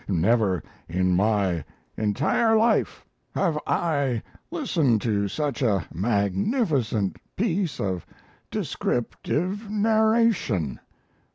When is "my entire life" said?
1.15-3.05